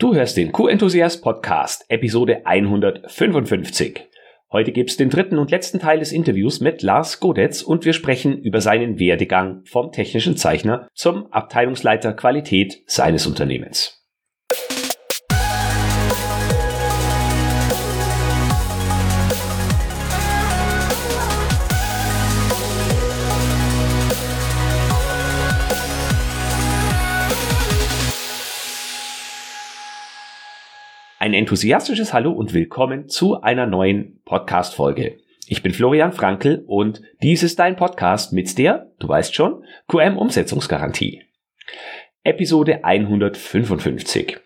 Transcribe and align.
Du 0.00 0.14
hörst 0.14 0.38
den 0.38 0.50
Q-Enthusiast 0.50 1.22
Podcast, 1.22 1.84
Episode 1.90 2.46
155. 2.46 4.00
Heute 4.50 4.72
gibt's 4.72 4.96
den 4.96 5.10
dritten 5.10 5.36
und 5.36 5.50
letzten 5.50 5.78
Teil 5.78 5.98
des 5.98 6.10
Interviews 6.10 6.60
mit 6.60 6.80
Lars 6.80 7.20
Godetz 7.20 7.60
und 7.60 7.84
wir 7.84 7.92
sprechen 7.92 8.38
über 8.38 8.62
seinen 8.62 8.98
Werdegang 8.98 9.62
vom 9.66 9.92
technischen 9.92 10.38
Zeichner 10.38 10.88
zum 10.94 11.30
Abteilungsleiter 11.30 12.14
Qualität 12.14 12.82
seines 12.86 13.26
Unternehmens. 13.26 13.99
Ein 31.22 31.34
enthusiastisches 31.34 32.14
Hallo 32.14 32.32
und 32.32 32.54
willkommen 32.54 33.10
zu 33.10 33.42
einer 33.42 33.66
neuen 33.66 34.22
Podcast-Folge. 34.24 35.18
Ich 35.48 35.62
bin 35.62 35.74
Florian 35.74 36.14
Frankel 36.14 36.64
und 36.66 37.02
dies 37.22 37.42
ist 37.42 37.58
dein 37.58 37.76
Podcast 37.76 38.32
mit 38.32 38.56
der, 38.56 38.90
du 39.00 39.06
weißt 39.06 39.34
schon, 39.34 39.62
QM-Umsetzungsgarantie. 39.88 41.20
Episode 42.24 42.86
155. 42.86 44.38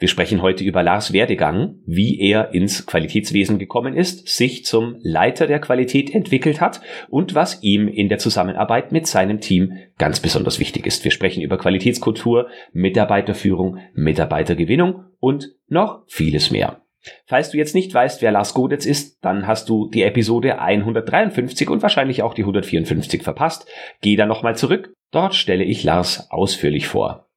Wir 0.00 0.06
sprechen 0.06 0.42
heute 0.42 0.62
über 0.62 0.84
Lars 0.84 1.12
Werdegang, 1.12 1.80
wie 1.84 2.20
er 2.20 2.54
ins 2.54 2.86
Qualitätswesen 2.86 3.58
gekommen 3.58 3.96
ist, 3.96 4.28
sich 4.28 4.64
zum 4.64 4.94
Leiter 5.00 5.48
der 5.48 5.60
Qualität 5.60 6.14
entwickelt 6.14 6.60
hat 6.60 6.80
und 7.08 7.34
was 7.34 7.64
ihm 7.64 7.88
in 7.88 8.08
der 8.08 8.18
Zusammenarbeit 8.18 8.92
mit 8.92 9.08
seinem 9.08 9.40
Team 9.40 9.72
ganz 9.98 10.20
besonders 10.20 10.60
wichtig 10.60 10.86
ist. 10.86 11.02
Wir 11.02 11.10
sprechen 11.10 11.42
über 11.42 11.58
Qualitätskultur, 11.58 12.48
Mitarbeiterführung, 12.72 13.78
Mitarbeitergewinnung 13.92 15.04
und 15.18 15.48
noch 15.66 16.04
vieles 16.06 16.52
mehr. 16.52 16.80
Falls 17.26 17.50
du 17.50 17.58
jetzt 17.58 17.74
nicht 17.74 17.92
weißt, 17.92 18.22
wer 18.22 18.30
Lars 18.30 18.54
Godetz 18.54 18.86
ist, 18.86 19.24
dann 19.24 19.48
hast 19.48 19.68
du 19.68 19.88
die 19.88 20.02
Episode 20.02 20.60
153 20.60 21.68
und 21.70 21.82
wahrscheinlich 21.82 22.22
auch 22.22 22.34
die 22.34 22.42
154 22.42 23.24
verpasst. 23.24 23.66
Geh 24.00 24.14
da 24.14 24.26
nochmal 24.26 24.56
zurück. 24.56 24.92
Dort 25.10 25.34
stelle 25.34 25.64
ich 25.64 25.82
Lars 25.82 26.30
ausführlich 26.30 26.86
vor. 26.86 27.27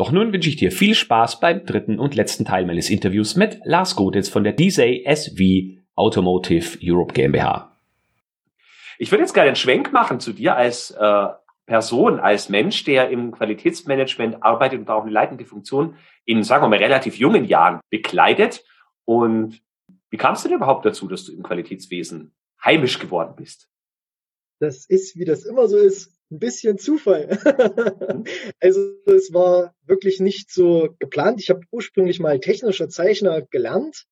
Doch 0.00 0.12
nun 0.12 0.32
wünsche 0.32 0.48
ich 0.48 0.56
dir 0.56 0.72
viel 0.72 0.94
Spaß 0.94 1.40
beim 1.40 1.66
dritten 1.66 1.98
und 1.98 2.14
letzten 2.14 2.46
Teil 2.46 2.64
meines 2.64 2.88
Interviews 2.88 3.36
mit 3.36 3.60
Lars 3.64 3.96
Goditz 3.96 4.30
von 4.30 4.44
der 4.44 4.56
DSA 4.56 4.86
SV 5.04 5.78
Automotive 5.94 6.78
Europe 6.82 7.12
GmbH. 7.12 7.78
Ich 8.96 9.10
würde 9.10 9.24
jetzt 9.24 9.34
gerne 9.34 9.48
einen 9.48 9.56
Schwenk 9.56 9.92
machen 9.92 10.18
zu 10.18 10.32
dir 10.32 10.56
als 10.56 10.90
äh, 10.92 11.26
Person, 11.66 12.18
als 12.18 12.48
Mensch, 12.48 12.84
der 12.84 13.10
im 13.10 13.30
Qualitätsmanagement 13.30 14.42
arbeitet 14.42 14.80
und 14.80 14.88
auch 14.88 15.02
eine 15.02 15.10
leitende 15.10 15.44
Funktion 15.44 15.96
in, 16.24 16.44
sagen 16.44 16.64
wir 16.64 16.68
mal, 16.70 16.78
relativ 16.78 17.18
jungen 17.18 17.44
Jahren 17.44 17.80
bekleidet. 17.90 18.64
Und 19.04 19.60
wie 20.08 20.16
kamst 20.16 20.46
du 20.46 20.48
denn 20.48 20.56
überhaupt 20.56 20.86
dazu, 20.86 21.08
dass 21.08 21.26
du 21.26 21.32
im 21.34 21.42
Qualitätswesen 21.42 22.32
heimisch 22.64 23.00
geworden 23.00 23.34
bist? 23.36 23.68
Das 24.60 24.86
ist, 24.86 25.18
wie 25.18 25.26
das 25.26 25.44
immer 25.44 25.68
so 25.68 25.76
ist, 25.76 26.19
ein 26.30 26.38
bisschen 26.38 26.78
Zufall. 26.78 27.28
also 28.60 28.80
es 29.06 29.32
war 29.32 29.74
wirklich 29.84 30.20
nicht 30.20 30.50
so 30.50 30.94
geplant. 30.98 31.40
Ich 31.40 31.50
habe 31.50 31.60
ursprünglich 31.70 32.20
mal 32.20 32.38
technischer 32.40 32.88
Zeichner 32.88 33.42
gelernt 33.42 34.06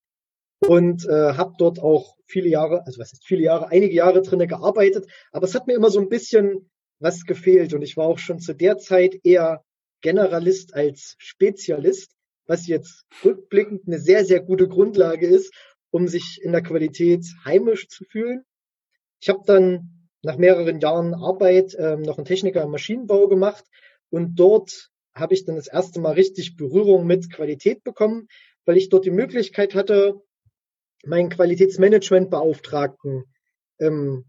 und 0.60 1.06
äh, 1.06 1.34
habe 1.34 1.54
dort 1.58 1.78
auch 1.78 2.16
viele 2.26 2.48
Jahre, 2.48 2.84
also 2.86 3.00
was 3.00 3.12
ist 3.12 3.26
viele 3.26 3.42
Jahre, 3.42 3.68
einige 3.70 3.94
Jahre 3.94 4.22
drinnen 4.22 4.48
gearbeitet. 4.48 5.06
Aber 5.32 5.46
es 5.46 5.54
hat 5.54 5.66
mir 5.66 5.74
immer 5.74 5.90
so 5.90 6.00
ein 6.00 6.08
bisschen 6.08 6.70
was 6.98 7.24
gefehlt 7.24 7.74
und 7.74 7.82
ich 7.82 7.96
war 7.96 8.06
auch 8.06 8.18
schon 8.18 8.40
zu 8.40 8.54
der 8.54 8.78
Zeit 8.78 9.20
eher 9.22 9.62
Generalist 10.00 10.74
als 10.74 11.14
Spezialist, 11.18 12.12
was 12.46 12.66
jetzt 12.66 13.04
rückblickend 13.24 13.82
eine 13.86 13.98
sehr, 13.98 14.24
sehr 14.24 14.40
gute 14.40 14.68
Grundlage 14.68 15.26
ist, 15.26 15.52
um 15.90 16.08
sich 16.08 16.40
in 16.42 16.52
der 16.52 16.62
Qualität 16.62 17.24
heimisch 17.44 17.88
zu 17.88 18.04
fühlen. 18.04 18.44
Ich 19.20 19.28
habe 19.28 19.40
dann 19.46 19.97
nach 20.28 20.36
mehreren 20.36 20.78
Jahren 20.78 21.14
Arbeit 21.14 21.74
ähm, 21.78 22.02
noch 22.02 22.18
einen 22.18 22.26
Techniker 22.26 22.62
im 22.62 22.70
Maschinenbau 22.70 23.28
gemacht 23.28 23.64
und 24.10 24.36
dort 24.36 24.90
habe 25.14 25.32
ich 25.32 25.46
dann 25.46 25.56
das 25.56 25.68
erste 25.68 26.00
Mal 26.00 26.12
richtig 26.12 26.54
Berührung 26.56 27.06
mit 27.06 27.32
Qualität 27.32 27.82
bekommen, 27.82 28.28
weil 28.66 28.76
ich 28.76 28.90
dort 28.90 29.06
die 29.06 29.10
Möglichkeit 29.10 29.74
hatte, 29.74 30.20
meinen 31.02 31.30
Qualitätsmanagementbeauftragten 31.30 33.24
ähm, 33.80 34.26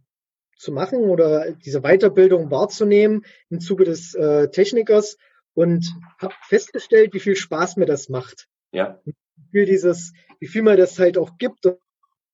zu 0.55 0.71
machen 0.71 0.99
oder 0.99 1.51
diese 1.51 1.81
Weiterbildung 1.81 2.49
wahrzunehmen 2.49 3.25
im 3.49 3.59
Zuge 3.59 3.83
des 3.83 4.15
äh, 4.15 4.49
Technikers 4.49 5.17
und 5.53 5.85
habe 6.17 6.33
festgestellt, 6.47 7.13
wie 7.13 7.19
viel 7.19 7.35
Spaß 7.35 7.75
mir 7.75 7.85
das 7.87 8.07
macht. 8.07 8.47
Ja. 8.71 9.01
Wie 9.03 9.13
viel 9.51 9.65
dieses, 9.65 10.13
wie 10.39 10.47
viel 10.47 10.61
mir 10.61 10.77
das 10.77 10.97
halt 10.97 11.17
auch 11.17 11.37
gibt 11.37 11.65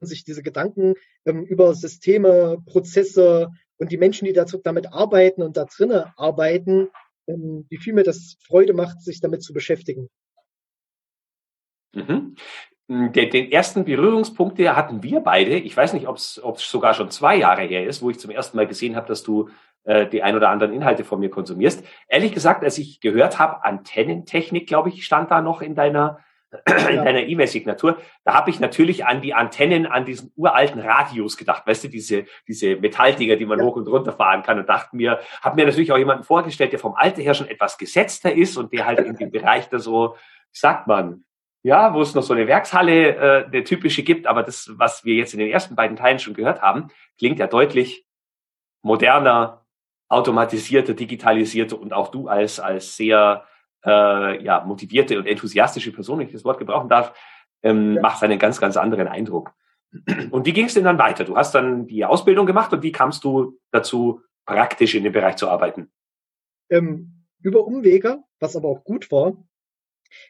sich 0.02 0.24
diese 0.24 0.44
Gedanken 0.44 0.96
ähm, 1.26 1.44
über 1.44 1.74
Systeme, 1.74 2.58
Prozesse 2.66 3.50
und 3.78 3.92
die 3.92 3.98
Menschen, 3.98 4.26
die 4.26 4.34
dazu, 4.34 4.58
damit 4.58 4.94
arbeiten 4.94 5.42
und 5.42 5.58
da 5.58 5.66
drinnen 5.66 6.06
arbeiten, 6.18 6.90
ähm, 7.28 7.66
wie 7.70 7.78
viel 7.78 7.94
mir 7.94 8.04
das 8.04 8.38
Freude 8.46 8.74
macht, 8.74 9.02
sich 9.02 9.20
damit 9.20 9.44
zu 9.44 9.54
beschäftigen. 9.54 10.10
Mhm. 11.94 12.36
Den, 12.88 13.30
den 13.32 13.52
ersten 13.52 13.84
Berührungspunkt, 13.84 14.60
der 14.60 14.76
hatten 14.76 15.02
wir 15.02 15.22
beide. 15.22 15.58
Ich 15.58 15.76
weiß 15.76 15.94
nicht, 15.94 16.08
ob 16.08 16.18
es 16.18 16.36
sogar 16.58 16.94
schon 16.94 17.10
zwei 17.10 17.36
Jahre 17.36 17.64
her 17.64 17.88
ist, 17.88 18.04
wo 18.04 18.12
ich 18.12 18.20
zum 18.20 18.30
ersten 18.30 18.58
Mal 18.58 18.68
gesehen 18.68 18.96
habe, 18.96 19.08
dass 19.08 19.24
du 19.24 19.50
äh, 19.86 20.08
die 20.08 20.22
ein 20.22 20.36
oder 20.36 20.50
anderen 20.50 20.72
Inhalte 20.72 21.04
von 21.04 21.20
mir 21.20 21.32
konsumierst. 21.32 21.84
Ehrlich 22.08 22.32
gesagt, 22.32 22.64
als 22.64 22.78
ich 22.78 23.00
gehört 23.00 23.40
habe, 23.40 23.64
Antennentechnik, 23.64 24.68
glaube 24.68 24.90
ich, 24.90 25.04
stand 25.04 25.32
da 25.32 25.42
noch 25.42 25.64
in 25.64 25.74
deiner 25.74 26.20
in 26.90 27.04
deiner 27.04 27.24
E-Mail-Signatur, 27.24 27.98
da 28.24 28.34
habe 28.34 28.50
ich 28.50 28.60
natürlich 28.60 29.06
an 29.06 29.22
die 29.22 29.34
Antennen 29.34 29.86
an 29.86 30.06
diesen 30.06 30.32
uralten 30.36 30.80
Radios 30.80 31.38
gedacht, 31.38 31.66
weißt 31.66 31.86
du, 31.86 31.88
diese, 31.90 32.26
diese 32.48 32.76
Metalldinger, 32.76 33.36
die 33.36 33.46
man 33.46 33.60
ja. 33.60 33.66
hoch 33.66 33.76
und 33.76 33.88
runter 33.88 34.14
fahren 34.14 34.44
kann 34.44 34.60
und 34.60 34.70
dachte 34.70 34.96
mir, 34.96 35.20
habe 35.42 35.56
mir 35.56 35.66
natürlich 35.66 35.92
auch 35.92 35.98
jemanden 35.98 36.24
vorgestellt, 36.24 36.72
der 36.72 36.80
vom 36.80 36.96
Alter 36.96 37.22
her 37.22 37.34
schon 37.34 37.48
etwas 37.48 37.78
gesetzter 37.78 38.34
ist 38.34 38.58
und 38.58 38.74
der 38.74 38.86
halt 38.86 39.00
in 39.00 39.16
dem 39.16 39.32
Bereich 39.36 39.70
da 39.70 39.80
so, 39.80 40.16
sagt 40.52 40.88
man, 40.88 41.26
ja, 41.64 41.94
wo 41.96 42.02
es 42.02 42.14
noch 42.14 42.22
so 42.22 42.34
eine 42.34 42.48
Werkshalle, 42.48 43.16
äh, 43.16 43.46
eine 43.46 43.64
typische 43.64 44.04
gibt, 44.04 44.28
aber 44.28 44.44
das, 44.44 44.72
was 44.76 45.04
wir 45.04 45.16
jetzt 45.16 45.34
in 45.34 45.40
den 45.40 45.50
ersten 45.50 45.76
beiden 45.76 45.98
Teilen 45.98 46.20
schon 46.20 46.36
gehört 46.36 46.62
haben, 46.62 46.90
klingt 47.18 47.40
ja 47.40 47.48
deutlich 47.48 48.06
moderner, 48.84 49.66
automatisierter, 50.08 50.94
digitalisierter 50.94 51.80
und 51.80 51.92
auch 51.92 52.10
du 52.10 52.28
als, 52.28 52.60
als 52.60 52.96
sehr 52.96 53.46
äh, 53.86 54.44
ja, 54.44 54.64
motivierte 54.66 55.18
und 55.18 55.28
enthusiastische 55.28 55.92
Person, 55.92 56.20
wenn 56.20 56.28
ich 56.28 56.34
das 56.34 56.46
Wort 56.46 56.60
gebrauchen 56.60 56.90
darf, 56.90 57.14
ähm, 57.64 57.96
ja. 57.96 58.02
macht 58.02 58.24
einen 58.24 58.40
ganz, 58.40 58.60
ganz 58.60 58.78
anderen 58.78 59.08
Eindruck. 59.08 59.54
Und 60.32 60.46
wie 60.46 60.54
ging 60.54 60.66
es 60.66 60.74
denn 60.74 60.84
dann 60.84 61.00
weiter? 61.00 61.24
Du 61.24 61.38
hast 61.38 61.56
dann 61.56 61.88
die 61.88 62.04
Ausbildung 62.04 62.46
gemacht 62.46 62.74
und 62.74 62.84
wie 62.84 62.92
kamst 62.92 63.24
du 63.24 63.60
dazu, 63.72 64.22
praktisch 64.46 64.94
in 64.96 65.04
dem 65.04 65.14
Bereich 65.14 65.38
zu 65.38 65.50
arbeiten? 65.50 65.92
Ähm, 66.70 67.24
über 67.42 67.66
Umwege, 67.66 68.24
was 68.40 68.56
aber 68.56 68.70
auch 68.70 68.84
gut 68.84 69.12
war. 69.12 69.38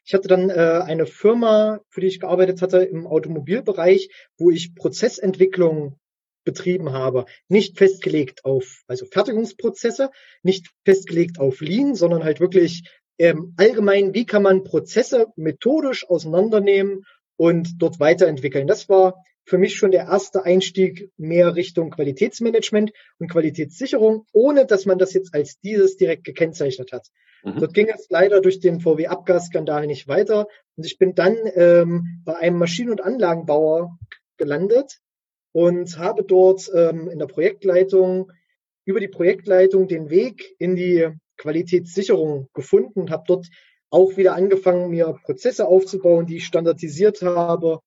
Ich 0.04 0.14
hatte 0.14 0.28
dann 0.28 0.50
äh, 0.50 0.82
eine 0.86 1.06
Firma, 1.06 1.80
für 1.90 2.02
die 2.02 2.08
ich 2.08 2.20
gearbeitet 2.20 2.62
hatte 2.62 2.84
im 2.84 3.08
Automobilbereich, 3.08 4.10
wo 4.38 4.52
ich 4.52 4.76
Prozessentwicklung 4.76 6.00
betrieben 6.44 6.94
habe. 6.94 7.26
Nicht 7.50 7.78
festgelegt 7.78 8.46
auf, 8.46 8.84
also 8.88 9.06
Fertigungsprozesse, 9.06 10.12
nicht 10.44 10.72
festgelegt 10.86 11.40
auf 11.40 11.60
Lean, 11.60 11.96
sondern 11.96 12.24
halt 12.24 12.40
wirklich 12.40 12.90
ähm, 13.18 13.54
allgemein, 13.58 14.14
wie 14.14 14.26
kann 14.26 14.44
man 14.44 14.64
Prozesse 14.64 15.28
methodisch 15.36 16.10
auseinandernehmen 16.10 17.06
und 17.38 17.82
dort 17.82 18.00
weiterentwickeln. 18.00 18.68
Das 18.68 18.90
war 18.90 19.16
für 19.46 19.58
mich 19.58 19.76
schon 19.76 19.92
der 19.92 20.06
erste 20.06 20.44
Einstieg 20.44 21.12
mehr 21.18 21.56
Richtung 21.56 21.92
Qualitätsmanagement 21.92 22.92
und 23.20 23.32
Qualitätssicherung, 23.32 24.26
ohne 24.34 24.66
dass 24.66 24.86
man 24.86 24.98
das 24.98 25.14
jetzt 25.14 25.34
als 25.34 25.60
dieses 25.60 25.98
direkt 25.98 26.24
gekennzeichnet 26.24 26.92
hat. 26.92 27.08
Mhm. 27.44 27.60
Dort 27.60 27.74
ging 27.74 27.88
es 27.90 28.08
leider 28.10 28.42
durch 28.42 28.60
den 28.60 28.80
VW-Abgasskandal 28.80 29.86
nicht 29.86 30.08
weiter 30.08 30.48
und 30.76 30.86
ich 30.86 30.98
bin 30.98 31.14
dann 31.14 31.38
ähm, 31.56 32.22
bei 32.26 32.36
einem 32.36 32.58
Maschinen- 32.58 32.90
und 32.90 33.02
Anlagenbauer 33.02 33.98
gelandet 34.38 35.00
und 35.52 35.98
habe 35.98 36.24
dort 36.24 36.70
ähm, 36.74 37.10
in 37.10 37.20
der 37.20 37.28
Projektleitung 37.28 38.32
über 38.84 39.00
die 39.00 39.08
Projektleitung 39.08 39.88
den 39.88 40.10
Weg 40.10 40.56
in 40.58 40.76
die 40.76 41.08
Qualitätssicherung 41.38 42.50
gefunden, 42.54 43.10
habe 43.12 43.24
dort 43.28 43.48
auch 43.90 44.18
wieder 44.18 44.36
angefangen, 44.36 44.90
mir 44.90 45.18
Prozesse 45.24 45.68
aufzubauen, 45.68 46.26
die 46.26 46.38
ich 46.38 46.46
standardisiert 46.46 47.22
habe 47.22 47.80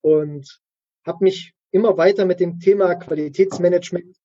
und 0.00 0.60
habe 1.06 1.24
mich 1.24 1.52
immer 1.70 1.96
weiter 1.96 2.24
mit 2.24 2.40
dem 2.40 2.58
Thema 2.60 2.94
Qualitätsmanagement 2.94 4.16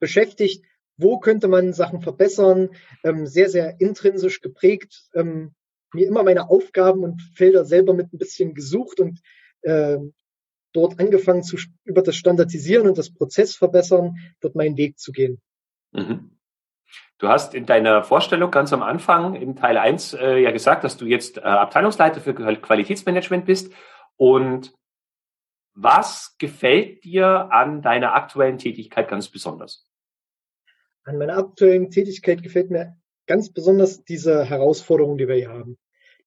beschäftigt. 0.00 0.64
Wo 0.98 1.18
könnte 1.18 1.48
man 1.48 1.72
Sachen 1.72 2.00
verbessern? 2.00 2.70
Ähm, 3.04 3.26
sehr, 3.26 3.50
sehr 3.50 3.80
intrinsisch 3.80 4.40
geprägt. 4.40 5.08
Ähm, 5.14 5.54
mir 5.92 6.06
immer 6.06 6.22
meine 6.22 6.48
Aufgaben 6.50 7.04
und 7.04 7.20
Felder 7.34 7.64
selber 7.64 7.94
mit 7.94 8.12
ein 8.12 8.18
bisschen 8.18 8.54
gesucht 8.54 9.00
und 9.00 9.20
äh, 9.62 9.98
dort 10.72 11.00
angefangen 11.00 11.42
zu 11.42 11.56
über 11.84 12.02
das 12.02 12.16
Standardisieren 12.16 12.86
und 12.86 12.98
das 12.98 13.12
Prozess 13.12 13.56
verbessern, 13.56 14.16
dort 14.40 14.54
meinen 14.54 14.76
Weg 14.76 14.98
zu 14.98 15.12
gehen. 15.12 15.40
Mhm. 15.92 16.35
Du 17.18 17.28
hast 17.28 17.54
in 17.54 17.64
deiner 17.64 18.04
Vorstellung 18.04 18.50
ganz 18.50 18.72
am 18.74 18.82
Anfang 18.82 19.36
in 19.36 19.56
Teil 19.56 19.78
1 19.78 20.14
äh, 20.14 20.36
ja 20.38 20.50
gesagt, 20.50 20.84
dass 20.84 20.98
du 20.98 21.06
jetzt 21.06 21.38
äh, 21.38 21.40
Abteilungsleiter 21.40 22.20
für 22.20 22.34
Qualitätsmanagement 22.34 23.46
bist. 23.46 23.72
Und 24.16 24.74
was 25.72 26.36
gefällt 26.38 27.04
dir 27.04 27.50
an 27.52 27.80
deiner 27.80 28.14
aktuellen 28.14 28.58
Tätigkeit 28.58 29.08
ganz 29.08 29.28
besonders? 29.28 29.86
An 31.04 31.18
meiner 31.18 31.38
aktuellen 31.38 31.90
Tätigkeit 31.90 32.42
gefällt 32.42 32.70
mir 32.70 32.96
ganz 33.26 33.52
besonders 33.52 34.04
diese 34.04 34.44
Herausforderungen, 34.44 35.18
die 35.18 35.28
wir 35.28 35.36
hier 35.36 35.50
haben. 35.50 35.78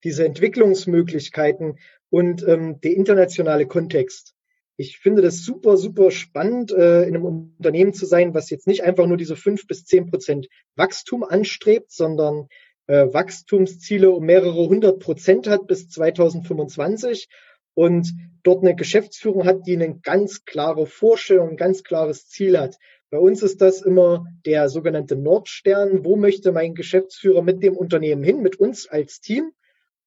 Diese 0.04 0.26
Entwicklungsmöglichkeiten 0.26 1.78
und 2.10 2.48
ähm, 2.48 2.80
der 2.82 2.96
internationale 2.96 3.68
Kontext. 3.68 4.34
Ich 4.80 4.98
finde 4.98 5.22
das 5.22 5.44
super, 5.44 5.76
super 5.76 6.10
spannend, 6.10 6.72
äh, 6.72 7.02
in 7.04 7.14
einem 7.14 7.26
Unternehmen 7.26 7.94
zu 7.94 8.06
sein, 8.06 8.34
was 8.34 8.50
jetzt 8.50 8.66
nicht 8.66 8.82
einfach 8.82 9.08
nur 9.08 9.18
diese 9.18 9.36
fünf 9.36 9.68
bis 9.68 9.84
zehn 9.84 10.10
Prozent 10.10 10.48
Wachstum 10.78 11.26
anstrebt, 11.26 11.92
sondern 11.92 12.48
äh, 12.88 13.08
Wachstumsziele 13.12 14.10
um 14.10 14.24
mehrere 14.24 14.70
hundert 14.70 15.00
Prozent 15.00 15.48
hat 15.50 15.68
bis 15.68 15.90
2025 15.90 17.28
und 17.74 18.14
dort 18.44 18.64
eine 18.64 18.74
Geschäftsführung 18.74 19.44
hat, 19.44 19.68
die 19.68 19.74
eine 19.74 20.00
ganz 20.00 20.46
klare 20.46 20.86
Vorstellung, 20.86 21.50
ein 21.50 21.58
ganz 21.58 21.84
klares 21.84 22.30
Ziel 22.30 22.58
hat. 22.58 22.78
Bei 23.10 23.18
uns 23.18 23.44
ist 23.44 23.60
das 23.60 23.82
immer 23.82 24.28
der 24.46 24.70
sogenannte 24.70 25.18
Nordstern. 25.18 26.06
Wo 26.06 26.16
möchte 26.16 26.54
mein 26.54 26.74
Geschäftsführer 26.74 27.42
mit 27.42 27.62
dem 27.64 27.76
Unternehmen 27.76 28.24
hin, 28.24 28.42
mit 28.42 28.56
uns 28.56 28.88
als 28.88 29.20
Team? 29.20 29.52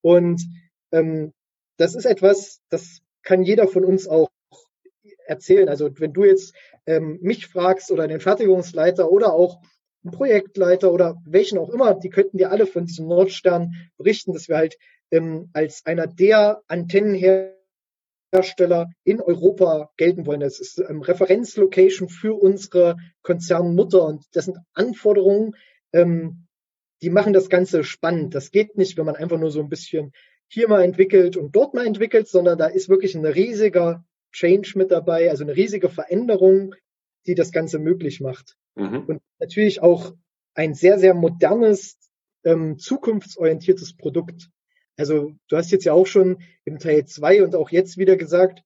Und 0.01 0.41
ähm, 0.93 1.35
das 1.77 1.95
ist 1.95 2.07
etwas, 2.07 2.63
das 2.71 3.01
kann 3.23 3.43
jeder 3.43 3.69
von 3.69 3.85
uns 3.85 4.09
auch 4.09 4.32
erzählen. 5.27 5.69
Also 5.69 5.91
wenn 5.99 6.13
du 6.13 6.25
jetzt 6.25 6.55
ähm, 6.87 7.19
mich 7.23 7.47
fragst 7.47 7.91
oder 7.91 8.09
den 8.09 8.21
Fertigungsleiter 8.21 9.11
oder 9.11 9.33
auch 9.33 9.61
einen 10.05 10.13
Projektleiter 10.13 10.93
oder 10.93 11.17
welchen 11.25 11.59
auch 11.59 11.71
immer, 11.71 11.95
die 11.95 12.11
könnten 12.11 12.39
dir 12.39 12.51
alle 12.51 12.67
von 12.67 12.87
diesem 12.87 13.07
Nordstern 13.07 13.75
berichten, 13.97 14.33
dass 14.33 14.49
wir 14.49 14.57
halt 14.57 14.77
ähm, 15.11 15.51
als 15.53 15.87
einer 15.87 16.07
der 16.07 16.63
Antennenhersteller 16.67 18.91
in 19.05 19.21
Europa 19.21 19.91
gelten 19.97 20.27
wollen. 20.27 20.41
Das 20.41 20.59
ist 20.59 20.79
ähm, 20.79 21.03
Referenzlocation 21.03 22.09
für 22.09 22.35
unsere 22.35 22.97
Konzernmutter 23.23 24.05
und 24.05 24.25
das 24.33 24.47
sind 24.47 24.59
Anforderungen, 24.75 25.55
ähm, 25.93 26.47
die 27.03 27.11
machen 27.11 27.33
das 27.33 27.49
Ganze 27.49 27.85
spannend. 27.85 28.35
Das 28.35 28.51
geht 28.51 28.77
nicht, 28.77 28.97
wenn 28.97 29.07
man 29.07 29.17
einfach 29.17 29.39
nur 29.39 29.51
so 29.51 29.61
ein 29.61 29.69
bisschen 29.69 30.13
hier 30.49 30.69
mal 30.69 30.83
entwickelt 30.83 31.37
und 31.37 31.55
dort 31.55 31.75
mal 31.75 31.87
entwickelt, 31.87 32.29
sondern 32.29 32.59
da 32.59 32.67
ist 32.67 32.89
wirklich 32.89 33.15
ein 33.15 33.25
riesiger 33.25 34.05
Change 34.33 34.73
mit 34.77 34.91
dabei, 34.91 35.31
also 35.31 35.45
eine 35.45 35.57
riesige 35.57 35.89
Veränderung, 35.89 36.75
die 37.27 37.35
das 37.35 37.53
Ganze 37.53 37.79
möglich 37.79 38.21
macht. 38.21 38.57
Mhm. 38.75 39.05
Und 39.07 39.23
natürlich 39.39 39.83
auch 39.83 40.13
ein 40.55 40.75
sehr, 40.75 40.99
sehr 40.99 41.15
modernes, 41.15 41.99
ähm, 42.45 42.79
zukunftsorientiertes 42.79 43.97
Produkt. 43.97 44.51
Also 44.97 45.33
du 45.49 45.57
hast 45.57 45.71
jetzt 45.71 45.85
ja 45.85 45.93
auch 45.93 46.07
schon 46.07 46.43
im 46.65 46.79
Teil 46.79 47.07
zwei 47.07 47.43
und 47.43 47.55
auch 47.55 47.71
jetzt 47.71 47.97
wieder 47.97 48.17
gesagt, 48.17 48.63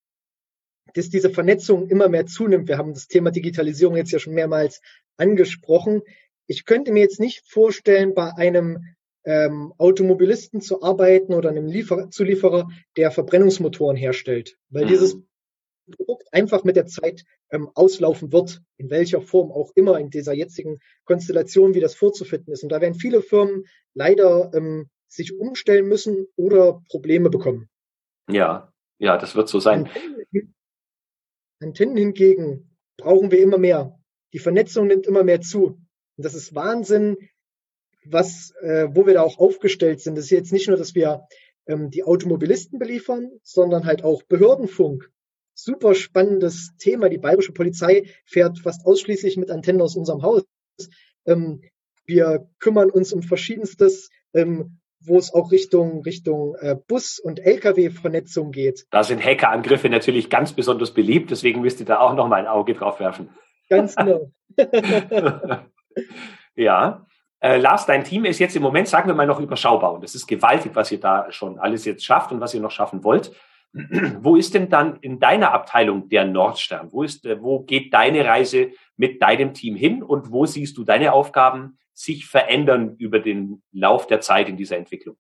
dass 0.95 1.11
diese 1.11 1.31
Vernetzung 1.31 1.89
immer 1.89 2.09
mehr 2.09 2.27
zunimmt. 2.27 2.69
Wir 2.69 2.79
haben 2.79 2.95
das 2.95 3.07
Thema 3.07 3.31
Digitalisierung 3.31 3.97
jetzt 3.97 4.13
ja 4.13 4.19
schon 4.19 4.35
mehrmals 4.35 4.81
angesprochen. 5.17 6.03
Ich 6.47 6.65
könnte 6.65 6.93
mir 6.93 7.01
jetzt 7.01 7.21
nicht 7.21 7.45
vorstellen, 7.47 8.15
bei 8.15 8.33
einem 8.35 8.85
ähm, 9.25 9.75
Automobilisten 9.77 10.61
zu 10.61 10.83
arbeiten 10.83 11.35
oder 11.35 11.51
einem 11.51 11.67
Liefer 11.67 12.11
Zulieferer, 12.11 12.69
der 12.97 13.11
Verbrennungsmotoren 13.11 13.97
herstellt, 13.97 14.57
weil 14.71 14.85
mhm. 14.85 14.89
dieses 14.89 15.17
Produkt 15.93 16.33
einfach 16.33 16.65
mit 16.65 16.77
der 16.77 16.87
Zeit 16.87 17.25
ähm, 17.51 17.71
auslaufen 17.75 18.33
wird, 18.33 18.61
in 18.77 18.91
welcher 18.91 19.21
Form 19.21 19.51
auch 19.53 19.71
immer 19.75 19.99
in 19.99 20.11
dieser 20.11 20.33
jetzigen 20.33 20.79
Konstellation, 21.05 21.75
wie 21.75 21.81
das 21.81 21.95
vorzufinden 21.95 22.53
ist. 22.53 22.63
Und 22.63 22.71
da 22.71 22.81
werden 22.81 22.95
viele 22.95 23.23
Firmen 23.23 23.65
leider 23.95 24.53
ähm, 24.55 24.89
sich 25.09 25.39
umstellen 25.39 25.87
müssen 25.87 26.27
oder 26.37 26.83
Probleme 26.89 27.31
bekommen. 27.31 27.69
Ja, 28.29 28.73
ja, 28.99 29.19
das 29.19 29.37
wird 29.37 29.49
so 29.49 29.61
sein. 29.61 29.87
Antennen, 29.87 30.55
Antennen 31.61 31.97
hingegen 31.97 32.77
brauchen 32.97 33.31
wir 33.31 33.41
immer 33.41 33.59
mehr. 33.59 33.99
Die 34.33 34.39
Vernetzung 34.39 34.87
nimmt 34.87 35.07
immer 35.07 35.23
mehr 35.23 35.41
zu. 35.41 35.67
Und 36.17 36.25
das 36.25 36.35
ist 36.35 36.55
Wahnsinn, 36.55 37.17
was, 38.05 38.53
äh, 38.63 38.89
wo 38.91 39.07
wir 39.07 39.15
da 39.15 39.23
auch 39.23 39.39
aufgestellt 39.39 40.01
sind. 40.01 40.17
Das 40.17 40.25
ist 40.27 40.31
jetzt 40.31 40.53
nicht 40.53 40.69
nur, 40.69 40.77
dass 40.77 40.95
wir 40.95 41.27
ähm, 41.67 41.91
die 41.91 42.05
Automobilisten 42.05 42.79
beliefern, 42.79 43.31
sondern 43.43 43.85
halt 43.85 44.05
auch 44.05 44.23
Behördenfunk. 44.23 45.11
Super 45.59 45.95
spannendes 45.95 46.77
Thema. 46.77 47.09
Die 47.09 47.17
bayerische 47.17 47.53
Polizei 47.53 48.05
fährt 48.27 48.59
fast 48.59 48.85
ausschließlich 48.85 49.39
mit 49.39 49.51
Antennen 49.51 49.81
aus 49.81 49.97
unserem 49.97 50.23
Haus. 50.23 50.45
Ähm, 51.25 51.63
wir 52.05 52.47
kümmern 52.59 52.91
uns 52.91 53.15
um 53.15 53.23
verschiedenstes, 53.23 54.11
ähm, 54.35 54.81
wo 55.01 55.17
es 55.17 55.33
auch 55.33 55.51
Richtung, 55.51 56.03
Richtung 56.03 56.57
äh, 56.61 56.77
Bus- 56.87 57.19
und 57.19 57.41
Lkw-Vernetzung 57.41 58.53
geht. 58.53 58.85
Da 58.91 59.03
sind 59.03 59.25
Hackerangriffe 59.25 59.89
natürlich 59.89 60.29
ganz 60.29 60.53
besonders 60.53 60.93
beliebt, 60.93 61.31
deswegen 61.31 61.63
müsst 61.63 61.81
ihr 61.81 61.87
da 61.87 62.01
auch 62.01 62.15
noch 62.15 62.29
mal 62.29 62.37
ein 62.37 62.47
Auge 62.47 62.75
drauf 62.75 63.01
werfen. 63.01 63.31
Ganz 63.71 63.97
genau. 63.97 64.31
ja. 66.55 67.07
Äh, 67.41 67.57
Lars, 67.57 67.87
dein 67.87 68.05
Team 68.05 68.27
ist 68.27 68.41
jetzt 68.41 68.57
im 68.57 68.63
Moment, 68.63 68.89
sagen 68.89 69.09
wir 69.09 69.15
mal, 69.15 69.27
noch 69.27 69.41
überschaubar 69.41 69.95
und 69.95 70.05
es 70.05 70.15
ist 70.15 70.27
gewaltig, 70.27 70.73
was 70.75 70.93
ihr 70.93 71.01
da 71.01 71.33
schon 71.33 71.59
alles 71.59 71.87
jetzt 71.87 72.05
schafft 72.05 72.31
und 72.31 72.41
was 72.41 72.53
ihr 72.53 72.61
noch 72.61 72.71
schaffen 72.71 73.03
wollt. 73.05 73.33
Wo 74.21 74.37
ist 74.37 74.55
denn 74.55 74.71
dann 74.71 74.99
in 75.01 75.21
deiner 75.21 75.53
Abteilung 75.53 76.09
der 76.09 76.25
Nordstern? 76.25 76.93
Wo, 76.93 77.03
ist, 77.03 77.27
äh, 77.27 77.43
wo 77.43 77.61
geht 77.61 77.93
deine 77.93 78.25
Reise 78.25 78.71
mit 78.97 79.21
deinem 79.21 79.53
Team 79.53 79.77
hin 79.77 80.03
und 80.03 80.33
wo 80.33 80.47
siehst 80.47 80.79
du 80.79 80.85
deine 80.85 81.13
Aufgaben 81.13 81.79
sich 81.93 82.27
verändern 82.27 82.97
über 82.99 83.21
den 83.21 83.63
Lauf 83.73 84.07
der 84.07 84.21
Zeit 84.21 84.49
in 84.49 84.57
dieser 84.57 84.79
Entwicklung? 84.79 85.17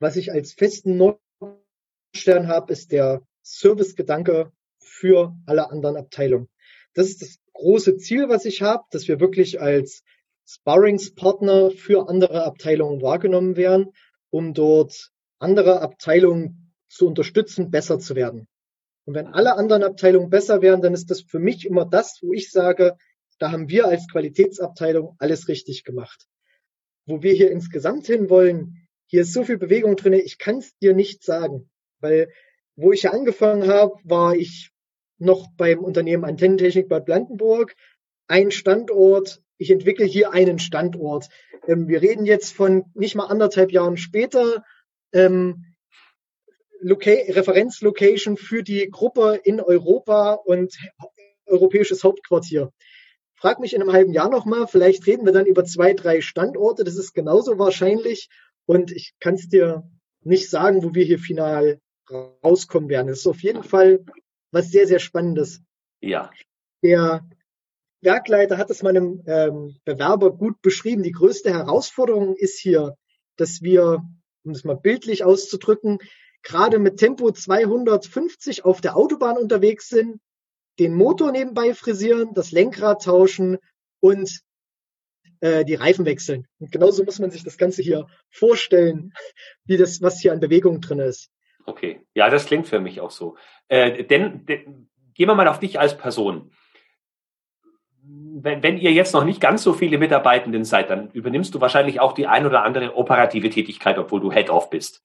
Was 0.00 0.16
ich 0.16 0.32
als 0.32 0.52
festen 0.52 0.96
Nordstern 0.96 2.48
habe, 2.48 2.72
ist 2.72 2.90
der 2.90 3.22
Servicegedanke 3.42 4.50
für 4.80 5.36
alle 5.46 5.70
anderen 5.70 5.96
Abteilungen. 5.96 6.48
Das 6.94 7.06
ist 7.06 7.22
das 7.22 7.38
große 7.52 7.98
Ziel, 7.98 8.28
was 8.28 8.44
ich 8.46 8.62
habe, 8.62 8.82
dass 8.90 9.06
wir 9.06 9.20
wirklich 9.20 9.60
als 9.60 10.02
Sparringspartner 10.44 11.70
für 11.70 12.08
andere 12.08 12.44
Abteilungen 12.44 13.00
wahrgenommen 13.00 13.56
werden, 13.56 13.92
um 14.30 14.54
dort 14.54 15.10
andere 15.38 15.82
Abteilungen 15.82 16.65
zu 16.88 17.06
unterstützen, 17.06 17.70
besser 17.70 17.98
zu 17.98 18.14
werden. 18.14 18.48
Und 19.04 19.14
wenn 19.14 19.26
alle 19.28 19.56
anderen 19.56 19.84
Abteilungen 19.84 20.30
besser 20.30 20.62
werden, 20.62 20.82
dann 20.82 20.94
ist 20.94 21.10
das 21.10 21.22
für 21.22 21.38
mich 21.38 21.64
immer 21.64 21.84
das, 21.84 22.18
wo 22.22 22.32
ich 22.32 22.50
sage, 22.50 22.96
da 23.38 23.52
haben 23.52 23.68
wir 23.68 23.86
als 23.86 24.08
Qualitätsabteilung 24.08 25.14
alles 25.18 25.48
richtig 25.48 25.84
gemacht. 25.84 26.26
Wo 27.06 27.22
wir 27.22 27.32
hier 27.32 27.50
insgesamt 27.50 28.06
hin 28.06 28.30
wollen, 28.30 28.88
hier 29.06 29.22
ist 29.22 29.32
so 29.32 29.44
viel 29.44 29.58
Bewegung 29.58 29.96
drin, 29.96 30.14
ich 30.14 30.38
kann 30.38 30.58
es 30.58 30.76
dir 30.78 30.94
nicht 30.94 31.22
sagen. 31.22 31.70
Weil 32.00 32.32
wo 32.74 32.92
ich 32.92 33.04
ja 33.04 33.12
angefangen 33.12 33.68
habe, 33.68 33.94
war 34.04 34.34
ich 34.34 34.70
noch 35.18 35.48
beim 35.56 35.78
Unternehmen 35.78 36.24
Antennentechnik 36.24 36.88
Bad 36.88 37.06
Blankenburg, 37.06 37.74
ein 38.26 38.50
Standort, 38.50 39.40
ich 39.56 39.70
entwickle 39.70 40.04
hier 40.04 40.32
einen 40.32 40.58
Standort. 40.58 41.28
Ähm, 41.66 41.88
wir 41.88 42.02
reden 42.02 42.26
jetzt 42.26 42.52
von 42.52 42.84
nicht 42.94 43.14
mal 43.14 43.26
anderthalb 43.26 43.72
Jahren 43.72 43.96
später, 43.96 44.64
ähm, 45.12 45.75
Loca 46.80 47.10
Referenzlocation 47.10 48.36
für 48.36 48.62
die 48.62 48.88
Gruppe 48.90 49.40
in 49.44 49.60
Europa 49.60 50.34
und 50.34 50.76
europäisches 51.46 52.04
Hauptquartier. 52.04 52.72
Frag 53.34 53.60
mich 53.60 53.74
in 53.74 53.82
einem 53.82 53.92
halben 53.92 54.12
Jahr 54.12 54.30
nochmal, 54.30 54.66
vielleicht 54.66 55.06
reden 55.06 55.26
wir 55.26 55.32
dann 55.32 55.46
über 55.46 55.64
zwei, 55.64 55.92
drei 55.92 56.20
Standorte, 56.20 56.84
das 56.84 56.96
ist 56.96 57.12
genauso 57.12 57.58
wahrscheinlich 57.58 58.28
und 58.64 58.90
ich 58.90 59.14
kann 59.20 59.34
es 59.34 59.48
dir 59.48 59.84
nicht 60.22 60.50
sagen, 60.50 60.82
wo 60.82 60.94
wir 60.94 61.04
hier 61.04 61.18
final 61.18 61.80
rauskommen 62.10 62.88
werden. 62.88 63.08
Das 63.08 63.20
ist 63.20 63.26
auf 63.26 63.42
jeden 63.42 63.62
Fall 63.62 64.04
was 64.50 64.70
sehr, 64.70 64.86
sehr 64.86 64.98
Spannendes. 64.98 65.60
Ja. 66.00 66.30
Der 66.82 67.28
Werkleiter 68.00 68.58
hat 68.58 68.70
es 68.70 68.82
meinem 68.82 69.22
ähm, 69.26 69.76
Bewerber 69.84 70.36
gut 70.36 70.60
beschrieben. 70.62 71.02
Die 71.02 71.12
größte 71.12 71.52
Herausforderung 71.52 72.36
ist 72.36 72.58
hier, 72.58 72.96
dass 73.36 73.62
wir, 73.62 74.02
um 74.44 74.52
es 74.52 74.64
mal 74.64 74.76
bildlich 74.76 75.24
auszudrücken, 75.24 75.98
gerade 76.46 76.78
mit 76.78 76.98
Tempo 76.98 77.32
250 77.32 78.64
auf 78.64 78.80
der 78.80 78.96
Autobahn 78.96 79.36
unterwegs 79.36 79.88
sind, 79.88 80.20
den 80.78 80.94
Motor 80.94 81.32
nebenbei 81.32 81.74
frisieren, 81.74 82.34
das 82.34 82.52
Lenkrad 82.52 83.02
tauschen 83.02 83.58
und 83.98 84.42
äh, 85.40 85.64
die 85.64 85.74
Reifen 85.74 86.06
wechseln. 86.06 86.46
Und 86.60 86.70
genauso 86.70 87.02
muss 87.02 87.18
man 87.18 87.32
sich 87.32 87.42
das 87.42 87.58
Ganze 87.58 87.82
hier 87.82 88.06
vorstellen, 88.30 89.12
wie 89.64 89.76
das, 89.76 90.00
was 90.02 90.20
hier 90.20 90.32
an 90.32 90.38
Bewegung 90.40 90.80
drin 90.80 91.00
ist. 91.00 91.30
Okay, 91.64 92.00
ja, 92.14 92.30
das 92.30 92.46
klingt 92.46 92.68
für 92.68 92.78
mich 92.78 93.00
auch 93.00 93.10
so. 93.10 93.36
Äh, 93.66 94.04
denn, 94.04 94.46
denn 94.46 94.88
gehen 95.14 95.28
wir 95.28 95.34
mal 95.34 95.48
auf 95.48 95.58
dich 95.58 95.80
als 95.80 95.98
Person. 95.98 96.52
Wenn, 98.04 98.62
wenn 98.62 98.78
ihr 98.78 98.92
jetzt 98.92 99.14
noch 99.14 99.24
nicht 99.24 99.40
ganz 99.40 99.64
so 99.64 99.72
viele 99.72 99.98
Mitarbeitenden 99.98 100.64
seid, 100.64 100.90
dann 100.90 101.10
übernimmst 101.10 101.56
du 101.56 101.60
wahrscheinlich 101.60 101.98
auch 101.98 102.12
die 102.12 102.28
ein 102.28 102.46
oder 102.46 102.62
andere 102.62 102.94
operative 102.94 103.50
Tätigkeit, 103.50 103.98
obwohl 103.98 104.20
du 104.20 104.30
Head-Off 104.30 104.70
bist. 104.70 105.02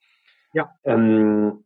Ja. 0.53 0.75
Ähm, 0.83 1.63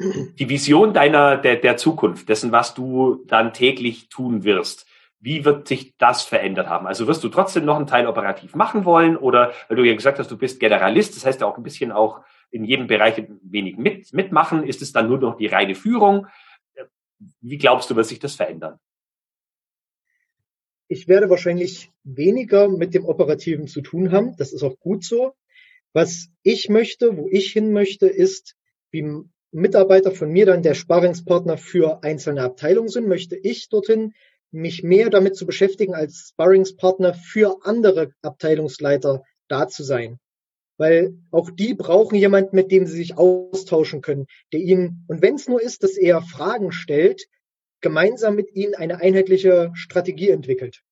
die 0.00 0.48
Vision 0.48 0.94
deiner, 0.94 1.36
der, 1.36 1.56
der 1.56 1.76
Zukunft, 1.76 2.28
dessen, 2.28 2.52
was 2.52 2.74
du 2.74 3.24
dann 3.26 3.52
täglich 3.52 4.08
tun 4.08 4.44
wirst. 4.44 4.86
Wie 5.20 5.44
wird 5.44 5.66
sich 5.66 5.96
das 5.96 6.22
verändert 6.22 6.68
haben? 6.68 6.86
Also 6.86 7.08
wirst 7.08 7.24
du 7.24 7.28
trotzdem 7.28 7.64
noch 7.64 7.76
einen 7.76 7.88
Teil 7.88 8.06
operativ 8.06 8.54
machen 8.54 8.84
wollen 8.84 9.16
oder 9.16 9.52
weil 9.66 9.76
du 9.76 9.82
ja 9.82 9.94
gesagt 9.94 10.20
hast, 10.20 10.30
du 10.30 10.38
bist 10.38 10.60
Generalist, 10.60 11.16
das 11.16 11.26
heißt 11.26 11.40
ja 11.40 11.48
auch 11.48 11.56
ein 11.56 11.64
bisschen 11.64 11.90
auch 11.90 12.22
in 12.50 12.64
jedem 12.64 12.86
Bereich 12.86 13.18
ein 13.18 13.40
wenig 13.42 13.76
mit, 13.76 14.12
mitmachen. 14.12 14.62
Ist 14.62 14.80
es 14.80 14.92
dann 14.92 15.08
nur 15.08 15.18
noch 15.18 15.36
die 15.36 15.48
reine 15.48 15.74
Führung? 15.74 16.28
Wie 17.40 17.58
glaubst 17.58 17.90
du, 17.90 17.96
wird 17.96 18.06
sich 18.06 18.20
das 18.20 18.36
verändern? 18.36 18.78
Ich 20.86 21.08
werde 21.08 21.28
wahrscheinlich 21.28 21.90
weniger 22.04 22.68
mit 22.68 22.94
dem 22.94 23.04
Operativen 23.04 23.66
zu 23.66 23.82
tun 23.82 24.12
haben. 24.12 24.36
Das 24.36 24.52
ist 24.52 24.62
auch 24.62 24.78
gut 24.78 25.04
so. 25.04 25.34
Was 25.92 26.28
ich 26.42 26.68
möchte, 26.68 27.16
wo 27.16 27.28
ich 27.28 27.52
hin 27.52 27.72
möchte, 27.72 28.06
ist, 28.06 28.54
wie 28.90 29.06
Mitarbeiter 29.50 30.12
von 30.12 30.30
mir 30.30 30.46
dann 30.46 30.62
der 30.62 30.74
Sparringspartner 30.74 31.56
für 31.56 32.02
einzelne 32.02 32.42
Abteilungen 32.42 32.88
sind, 32.88 33.08
möchte 33.08 33.36
ich 33.36 33.68
dorthin 33.68 34.12
mich 34.50 34.82
mehr 34.82 35.10
damit 35.10 35.36
zu 35.36 35.46
beschäftigen, 35.46 35.94
als 35.94 36.30
Sparringspartner 36.30 37.14
für 37.14 37.58
andere 37.62 38.12
Abteilungsleiter 38.22 39.22
da 39.48 39.68
zu 39.68 39.82
sein. 39.82 40.18
Weil 40.76 41.18
auch 41.30 41.50
die 41.50 41.74
brauchen 41.74 42.16
jemanden, 42.16 42.54
mit 42.54 42.70
dem 42.70 42.86
sie 42.86 42.96
sich 42.96 43.18
austauschen 43.18 44.00
können, 44.00 44.26
der 44.52 44.60
ihnen, 44.60 45.04
und 45.08 45.22
wenn 45.22 45.34
es 45.34 45.48
nur 45.48 45.60
ist, 45.60 45.82
dass 45.82 45.96
er 45.96 46.22
Fragen 46.22 46.72
stellt, 46.72 47.26
gemeinsam 47.80 48.34
mit 48.34 48.54
ihnen 48.54 48.74
eine 48.74 49.00
einheitliche 49.00 49.70
Strategie 49.74 50.30
entwickelt, 50.30 50.82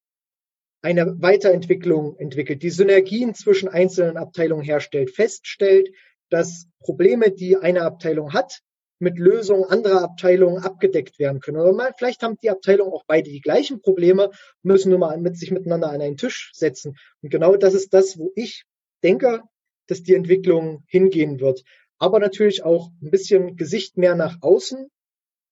eine 0.82 1.20
Weiterentwicklung 1.20 2.16
entwickelt, 2.18 2.62
die 2.62 2.70
Synergien 2.70 3.34
zwischen 3.34 3.68
einzelnen 3.68 4.16
Abteilungen 4.16 4.64
herstellt, 4.64 5.10
feststellt, 5.10 5.90
dass 6.30 6.66
Probleme, 6.80 7.30
die 7.30 7.56
eine 7.56 7.82
Abteilung 7.82 8.32
hat, 8.32 8.62
mit 8.98 9.18
Lösungen 9.18 9.64
anderer 9.64 10.02
Abteilungen 10.02 10.62
abgedeckt 10.62 11.18
werden 11.18 11.40
können. 11.40 11.58
Oder 11.58 11.72
mal, 11.72 11.92
vielleicht 11.96 12.22
haben 12.22 12.38
die 12.42 12.50
Abteilungen 12.50 12.92
auch 12.92 13.04
beide 13.06 13.30
die 13.30 13.40
gleichen 13.40 13.80
Probleme, 13.80 14.30
müssen 14.62 14.90
nur 14.90 14.98
mal 14.98 15.18
mit 15.18 15.36
sich 15.36 15.50
miteinander 15.50 15.90
an 15.90 16.00
einen 16.00 16.16
Tisch 16.16 16.52
setzen. 16.54 16.96
Und 17.22 17.30
genau 17.30 17.56
das 17.56 17.74
ist 17.74 17.92
das, 17.92 18.18
wo 18.18 18.32
ich 18.34 18.64
denke, 19.02 19.42
dass 19.86 20.02
die 20.02 20.14
Entwicklung 20.14 20.82
hingehen 20.86 21.40
wird. 21.40 21.62
Aber 21.98 22.18
natürlich 22.18 22.64
auch 22.64 22.90
ein 23.02 23.10
bisschen 23.10 23.56
Gesicht 23.56 23.96
mehr 23.96 24.14
nach 24.14 24.38
außen. 24.40 24.88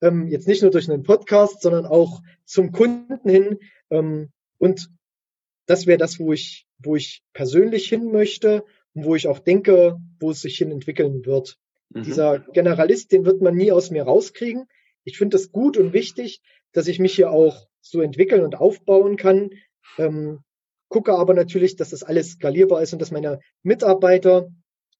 Ähm, 0.03 0.29
jetzt 0.29 0.49
nicht 0.49 0.63
nur 0.63 0.71
durch 0.71 0.91
einen 0.91 1.03
Podcast, 1.03 1.63
sondern 1.63 1.87
auch 1.87 2.21
zum 2.45 2.73
Kunden 2.73 3.29
hin. 3.29 3.59
Ähm, 3.91 4.31
und 4.59 4.89
das 5.67 5.87
wäre 5.87 5.99
das, 5.99 6.19
wo 6.19 6.33
ich, 6.33 6.67
wo 6.79 6.97
ich 6.97 7.23
persönlich 7.33 7.89
hin 7.89 8.11
möchte 8.11 8.65
und 8.95 9.05
wo 9.05 9.15
ich 9.15 9.29
auch 9.29 9.39
denke, 9.39 9.99
wo 10.21 10.31
es 10.31 10.41
sich 10.43 10.59
hin 10.59 10.71
entwickeln 10.71 11.25
wird. 11.25 11.59
Mhm. 11.91 12.03
Dieser 12.03 12.39
Generalist, 12.39 13.13
den 13.13 13.25
wird 13.25 13.41
man 13.41 13.57
nie 13.57 13.73
aus 13.73 13.91
mir 13.91 14.05
rauskriegen. 14.05 14.67
Ich 15.05 15.19
finde 15.19 15.37
es 15.37 15.53
gut 15.53 15.77
und 15.77 15.93
wichtig, 15.93 16.41
dass 16.73 16.89
ich 16.89 16.99
mich 16.99 17.15
hier 17.15 17.31
auch 17.31 17.67
so 17.81 18.01
entwickeln 18.01 18.43
und 18.43 18.57
aufbauen 18.57 19.17
kann. 19.17 19.51
Ähm, 19.99 20.41
gucke 20.89 21.13
aber 21.13 21.35
natürlich, 21.35 21.77
dass 21.77 21.91
das 21.91 22.03
alles 22.03 22.33
skalierbar 22.33 22.83
ist 22.83 22.93
und 22.93 23.01
dass 23.01 23.11
meine 23.11 23.41
Mitarbeiter 23.63 24.49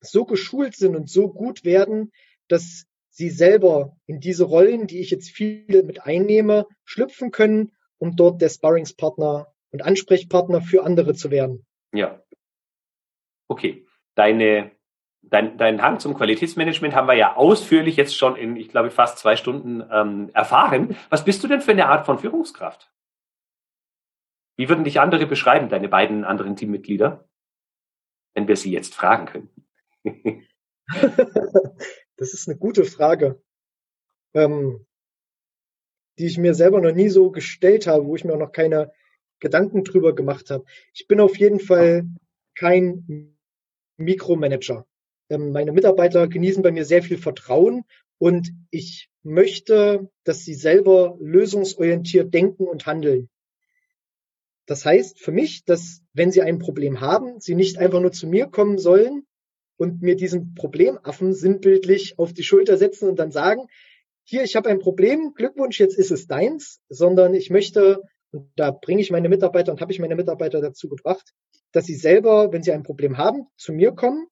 so 0.01 0.25
geschult 0.25 0.77
sind 0.77 0.97
und 0.97 1.09
so 1.09 1.29
gut 1.29 1.65
werden, 1.65 2.13
dass 2.49 2.85
sie 3.11 3.31
selber 3.31 3.97
in 4.07 4.21
diese 4.21 4.45
Rollen, 4.45 4.87
die 4.87 5.01
ich 5.01 5.11
jetzt 5.11 5.31
viele 5.31 5.83
mit 5.83 6.03
einnehme, 6.03 6.67
schlüpfen 6.85 7.31
können, 7.31 7.73
um 7.99 8.17
dort 8.17 8.43
der 8.43 8.49
Sparringspartner 8.49 9.54
und 9.75 9.83
Ansprechpartner 9.83 10.63
für 10.63 10.85
andere 10.85 11.15
zu 11.15 11.33
werden. 11.33 11.67
Ja. 11.93 12.23
Okay. 13.49 13.87
Deine 14.15 14.71
dein, 15.21 15.59
dein 15.59 15.83
Hang 15.83 15.99
zum 15.99 16.15
Qualitätsmanagement 16.15 16.95
haben 16.95 17.09
wir 17.09 17.15
ja 17.15 17.35
ausführlich 17.37 17.97
jetzt 17.97 18.17
schon 18.17 18.37
in, 18.37 18.57
ich 18.57 18.69
glaube, 18.69 18.91
fast 18.93 19.19
zwei 19.19 19.35
Stunden 19.37 19.83
ähm, 19.91 20.31
erfahren. 20.33 20.97
Was 21.11 21.25
bist 21.25 21.43
du 21.43 21.49
denn 21.49 21.61
für 21.61 21.73
eine 21.73 21.89
Art 21.89 22.07
von 22.07 22.21
Führungskraft? 22.21 22.93
Wie 24.57 24.69
würden 24.69 24.85
dich 24.85 25.01
andere 25.01 25.27
beschreiben, 25.27 25.69
deine 25.69 25.89
beiden 25.89 26.25
anderen 26.25 26.55
Teammitglieder, 26.55 27.29
wenn 28.35 28.47
wir 28.47 28.57
sie 28.57 28.71
jetzt 28.71 28.95
fragen 28.95 29.27
könnten? 29.27 29.67
das 32.17 32.33
ist 32.33 32.49
eine 32.49 32.59
gute 32.59 32.85
Frage, 32.85 33.43
ähm, 34.35 34.87
die 36.19 36.27
ich 36.27 36.39
mir 36.39 36.55
selber 36.55 36.81
noch 36.81 36.93
nie 36.93 37.09
so 37.09 37.33
gestellt 37.33 37.89
habe, 37.89 38.07
wo 38.07 38.15
ich 38.15 38.25
mir 38.25 38.35
auch 38.35 38.39
noch 38.39 38.53
keine 38.53 38.93
Gedanken 39.41 39.85
drüber 39.85 40.15
gemacht 40.15 40.51
habe. 40.51 40.65
Ich 40.93 41.07
bin 41.07 41.21
auf 41.21 41.37
jeden 41.39 41.61
Fall 41.61 42.07
kein 42.55 43.37
Mikromanager. 43.97 44.87
Ähm, 45.29 45.53
meine 45.53 45.73
Mitarbeiter 45.73 46.29
genießen 46.29 46.63
bei 46.63 46.73
mir 46.73 46.85
sehr 46.85 47.03
viel 47.03 47.19
Vertrauen 47.19 47.85
und 48.19 48.51
ich 48.71 49.11
möchte, 49.23 50.11
dass 50.25 50.41
sie 50.45 50.55
selber 50.55 51.17
lösungsorientiert 51.21 52.33
denken 52.33 52.65
und 52.65 52.87
handeln. 52.87 53.29
Das 54.67 54.85
heißt 54.85 55.21
für 55.21 55.33
mich, 55.33 55.65
dass 55.65 56.03
wenn 56.13 56.31
sie 56.31 56.43
ein 56.43 56.59
Problem 56.59 57.01
haben, 57.01 57.41
sie 57.41 57.55
nicht 57.55 57.79
einfach 57.79 58.01
nur 58.01 58.13
zu 58.13 58.27
mir 58.27 58.47
kommen 58.47 58.79
sollen 58.79 59.27
und 59.77 60.03
mir 60.03 60.17
diesen 60.17 60.55
Problemaffen 60.55 61.35
sinnbildlich 61.35 62.19
auf 62.19 62.33
die 62.33 62.45
Schulter 62.45 62.77
setzen 62.77 63.09
und 63.09 63.19
dann 63.19 63.31
sagen, 63.31 63.67
hier, 64.23 64.43
ich 64.43 64.57
habe 64.57 64.71
ein 64.71 64.79
Problem, 64.79 65.35
Glückwunsch, 65.35 65.79
jetzt 65.79 65.99
ist 65.99 66.11
es 66.11 66.27
deins, 66.27 66.81
sondern 66.89 67.35
ich 67.35 67.51
möchte, 67.51 68.03
und 68.35 68.51
da 68.57 68.73
bringe 68.73 69.01
ich 69.01 69.11
meine 69.11 69.29
Mitarbeiter 69.29 69.73
und 69.73 69.81
habe 69.81 69.93
ich 69.93 70.01
meine 70.01 70.17
Mitarbeiter 70.17 70.61
dazu 70.61 70.89
gebracht, 70.89 71.33
dass 71.73 71.87
sie 71.87 71.95
selber, 71.95 72.53
wenn 72.53 72.63
sie 72.63 72.73
ein 72.73 72.83
Problem 72.83 73.17
haben, 73.17 73.47
zu 73.57 73.73
mir 73.73 73.93
kommen 73.93 74.27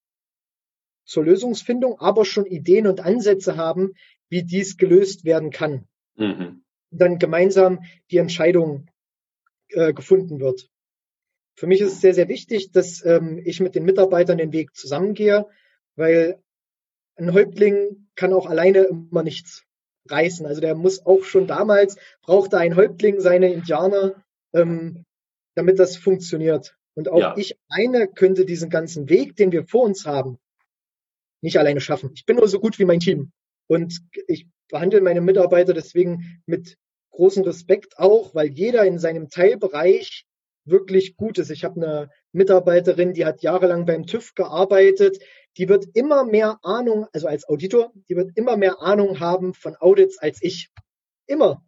zur 1.04 1.24
Lösungsfindung, 1.24 1.98
aber 1.98 2.24
schon 2.24 2.46
Ideen 2.46 2.86
und 2.86 3.00
Ansätze 3.00 3.56
haben, 3.56 3.92
wie 4.28 4.44
dies 4.44 4.76
gelöst 4.76 5.24
werden 5.24 5.50
kann. 5.50 5.88
Mhm. 6.16 6.64
Dann 6.90 7.18
gemeinsam 7.18 7.80
die 8.10 8.18
Entscheidung 8.18 8.88
äh, 9.68 9.92
gefunden 9.92 10.40
wird. 10.40 10.68
Für 11.54 11.66
mich 11.66 11.80
ist 11.80 11.92
es 11.92 12.00
sehr, 12.00 12.14
sehr 12.14 12.28
wichtig, 12.28 12.72
dass 12.72 13.04
ähm, 13.04 13.40
ich 13.44 13.60
mit 13.60 13.74
den 13.74 13.84
Mitarbeitern 13.84 14.38
den 14.38 14.52
Weg 14.52 14.74
zusammengehe, 14.74 15.46
weil 15.96 16.42
ein 17.16 17.32
Häuptling 17.32 18.08
kann 18.14 18.32
auch 18.32 18.46
alleine 18.46 18.84
immer 18.84 19.22
nichts 19.22 19.64
reißen. 20.08 20.46
Also 20.46 20.60
der 20.60 20.74
muss 20.74 21.04
auch 21.04 21.24
schon 21.24 21.46
damals, 21.46 21.96
brauchte 22.22 22.58
ein 22.58 22.76
Häuptling 22.76 23.20
seine 23.20 23.52
Indianer, 23.52 24.22
ähm, 24.52 25.04
damit 25.54 25.78
das 25.78 25.96
funktioniert. 25.96 26.76
Und 26.94 27.08
auch 27.08 27.18
ja. 27.18 27.34
ich 27.36 27.56
alleine 27.68 28.08
könnte 28.08 28.44
diesen 28.44 28.70
ganzen 28.70 29.08
Weg, 29.08 29.36
den 29.36 29.52
wir 29.52 29.66
vor 29.66 29.84
uns 29.84 30.06
haben, 30.06 30.38
nicht 31.40 31.58
alleine 31.58 31.80
schaffen. 31.80 32.10
Ich 32.14 32.26
bin 32.26 32.36
nur 32.36 32.48
so 32.48 32.60
gut 32.60 32.78
wie 32.78 32.84
mein 32.84 33.00
Team. 33.00 33.32
Und 33.66 34.00
ich 34.26 34.46
behandle 34.68 35.00
meine 35.00 35.20
Mitarbeiter 35.20 35.72
deswegen 35.72 36.42
mit 36.46 36.76
großem 37.10 37.44
Respekt 37.44 37.98
auch, 37.98 38.34
weil 38.34 38.48
jeder 38.48 38.84
in 38.84 38.98
seinem 38.98 39.28
Teilbereich 39.28 40.26
wirklich 40.64 41.16
gut 41.16 41.38
ist. 41.38 41.50
Ich 41.50 41.64
habe 41.64 41.80
eine 41.80 42.10
Mitarbeiterin, 42.32 43.14
die 43.14 43.24
hat 43.24 43.42
jahrelang 43.42 43.86
beim 43.86 44.06
TÜV 44.06 44.34
gearbeitet. 44.34 45.18
Die 45.58 45.68
wird 45.68 45.86
immer 45.94 46.24
mehr 46.24 46.58
Ahnung, 46.62 47.06
also 47.12 47.26
als 47.26 47.48
Auditor, 47.48 47.92
die 48.08 48.16
wird 48.16 48.30
immer 48.36 48.56
mehr 48.56 48.80
Ahnung 48.80 49.20
haben 49.20 49.54
von 49.54 49.76
Audits 49.76 50.18
als 50.18 50.38
ich. 50.42 50.70
Immer. 51.26 51.64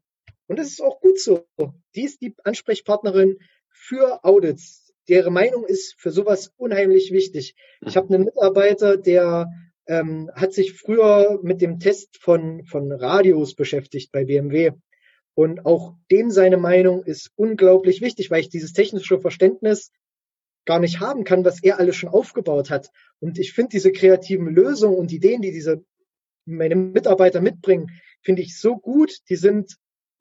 Und 0.47 0.59
das 0.59 0.69
ist 0.69 0.83
auch 0.83 1.01
gut 1.01 1.19
so. 1.19 1.47
Die 1.95 2.05
ist 2.05 2.21
die 2.21 2.35
Ansprechpartnerin 2.45 3.39
für 3.71 4.25
Audits 4.25 4.85
deren 5.09 5.35
Meinung 5.35 5.65
ist 5.65 5.95
für 5.99 6.11
sowas 6.11 6.53
unheimlich 6.57 7.13
wichtig. 7.13 7.55
Ich 7.87 7.97
habe 7.97 8.15
einen 8.15 8.25
Mitarbeiter, 8.25 8.97
der 8.97 9.49
ähm, 9.87 10.31
hat 10.35 10.53
sich 10.53 10.73
früher 10.73 11.41
mit 11.43 11.61
dem 11.61 11.79
Test 11.79 12.17
von, 12.21 12.65
von 12.65 12.91
Radios 12.93 13.55
beschäftigt 13.55 14.13
bei 14.13 14.25
BMW. 14.25 14.73
Und 15.35 15.67
auch 15.67 15.95
dem 16.11 16.31
seine 16.31 16.57
Meinung 16.57 17.03
ist 17.05 17.31
unglaublich 17.35 18.01
wichtig, 18.01 18.31
weil 18.31 18.41
ich 18.41 18.49
dieses 18.49 18.73
technische 18.73 19.21
Verständnis 19.21 19.91
gar 20.65 20.79
nicht 20.79 21.01
haben 21.01 21.25
kann, 21.25 21.45
was 21.45 21.63
er 21.63 21.79
alles 21.79 21.97
schon 21.97 22.09
aufgebaut 22.09 22.71
hat. 22.71 22.91
Und 23.21 23.39
ich 23.39 23.53
finde 23.53 23.71
diese 23.71 23.93
kreativen 23.93 24.49
Lösungen 24.49 24.97
und 24.97 25.13
Ideen, 25.13 25.43
die 25.43 25.53
diese 25.53 25.85
meine 26.47 26.77
Mitarbeiter 26.77 27.41
mitbringen, 27.41 27.91
finde 28.23 28.43
ich 28.43 28.59
so 28.59 28.77
gut. 28.77 29.13
Die 29.29 29.37
sind 29.37 29.77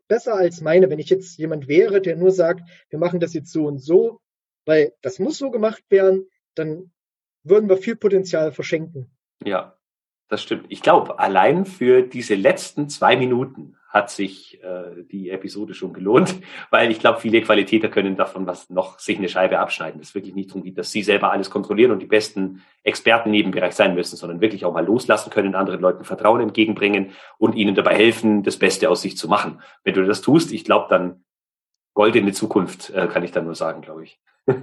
besser 0.08 0.36
als 0.36 0.62
meine. 0.62 0.90
Wenn 0.90 1.00
ich 1.00 1.10
jetzt 1.10 1.38
jemand 1.38 1.68
wäre, 1.68 2.02
der 2.02 2.16
nur 2.16 2.32
sagt, 2.32 2.62
wir 2.90 3.00
machen 3.00 3.20
das 3.20 3.34
jetzt 3.34 3.52
so 3.52 3.66
und 3.66 3.80
so, 3.80 4.20
weil 4.66 4.94
das 5.02 5.20
muss 5.20 5.38
so 5.38 5.52
gemacht 5.52 5.84
werden, 5.90 6.30
dann 6.56 6.92
würden 7.44 7.70
wir 7.70 7.78
viel 7.78 7.96
Potenzial 7.96 8.52
verschenken. 8.52 9.12
Ja, 9.44 9.78
das 10.30 10.42
stimmt. 10.42 10.66
Ich 10.70 10.82
glaube, 10.82 11.20
allein 11.20 11.66
für 11.66 12.02
diese 12.02 12.36
letzten 12.36 12.90
zwei 12.90 13.18
Minuten 13.18 13.76
hat 13.94 14.10
sich 14.10 14.62
äh, 14.64 15.04
die 15.12 15.30
Episode 15.30 15.76
schon 15.76 15.94
gelohnt, 15.94 16.36
weil 16.72 16.90
ich 16.90 17.00
glaube, 17.00 17.20
viele 17.20 17.42
Qualitäter 17.42 17.90
können 17.90 18.16
davon 18.16 18.48
was 18.48 18.72
noch 18.72 18.98
sich 18.98 19.20
eine 19.20 19.30
Scheibe 19.30 19.60
abschneiden. 19.60 20.02
Es 20.02 20.16
wirklich 20.16 20.34
nicht 20.34 20.50
darum 20.50 20.64
geht, 20.64 20.80
dass 20.80 20.92
sie 20.92 21.04
selber 21.04 21.32
alles 21.32 21.52
kontrollieren 21.52 21.92
und 21.92 22.00
die 22.00 22.08
besten 22.08 22.64
Experten 22.82 23.30
in 23.30 23.36
jedem 23.36 23.52
Bereich 23.52 23.76
sein 23.76 23.94
müssen, 23.94 24.18
sondern 24.18 24.42
wirklich 24.42 24.66
auch 24.66 24.74
mal 24.74 24.84
loslassen 24.84 25.30
können, 25.30 25.54
anderen 25.54 25.80
Leuten 25.80 26.04
Vertrauen 26.04 26.42
entgegenbringen 26.42 27.12
und 27.38 27.54
ihnen 27.56 27.76
dabei 27.76 27.94
helfen, 27.96 28.42
das 28.42 28.58
Beste 28.58 28.90
aus 28.90 29.04
sich 29.04 29.16
zu 29.16 29.28
machen. 29.28 29.62
Wenn 29.84 29.94
du 29.94 30.04
das 30.04 30.22
tust, 30.22 30.52
ich 30.52 30.66
glaube, 30.66 30.88
dann 30.90 31.24
goldene 31.94 32.32
Zukunft, 32.32 32.90
äh, 32.90 33.08
kann 33.08 33.24
ich 33.24 33.32
dann 33.32 33.46
nur 33.46 33.56
sagen, 33.56 33.82
glaube 33.82 34.06
ich. 34.06 34.20